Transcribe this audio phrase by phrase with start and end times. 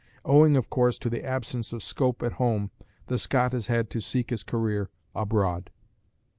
[0.25, 2.71] Owing, of course, to the absence of scope at home
[3.05, 5.69] the Scot has had to seek his career abroad.